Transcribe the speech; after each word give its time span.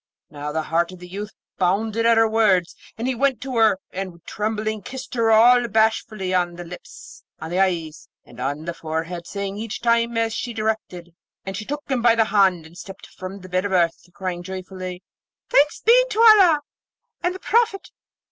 Now, 0.31 0.51
the 0.51 0.63
heart 0.63 0.91
of 0.91 0.97
the 0.97 1.07
youth 1.07 1.29
bounded 1.59 2.07
at 2.07 2.17
her 2.17 2.27
words, 2.27 2.75
and 2.97 3.07
he 3.07 3.13
went 3.13 3.39
to 3.41 3.55
her, 3.57 3.77
and 3.91 4.19
trembling 4.25 4.81
kissed 4.81 5.13
her 5.13 5.29
all 5.29 5.67
bashfully 5.67 6.33
on 6.33 6.55
the 6.55 6.63
lips, 6.63 7.23
on 7.39 7.51
the 7.51 7.59
eyes, 7.59 8.09
and 8.25 8.39
on 8.39 8.65
the 8.65 8.73
forehead, 8.73 9.27
saying 9.27 9.57
each 9.57 9.79
time 9.79 10.17
as 10.17 10.33
she 10.33 10.53
directed. 10.55 11.13
Then 11.45 11.53
she 11.53 11.65
took 11.65 11.83
him 11.87 12.01
by 12.01 12.15
the 12.15 12.25
hand, 12.25 12.65
and 12.65 12.75
stepped 12.75 13.05
from 13.05 13.41
the 13.41 13.49
bed 13.49 13.63
of 13.63 13.73
earth, 13.73 14.11
crying 14.11 14.41
joyfully, 14.41 15.03
'Thanks 15.51 15.81
be 15.81 16.03
to 16.09 16.19
Allah 16.19 16.61
and 17.21 17.35
the 17.35 17.39
Prophet! 17.39 17.91